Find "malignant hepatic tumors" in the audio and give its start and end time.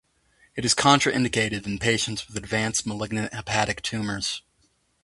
2.87-4.41